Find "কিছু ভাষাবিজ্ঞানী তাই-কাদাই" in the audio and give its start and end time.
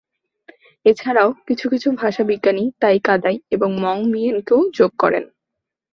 1.69-3.37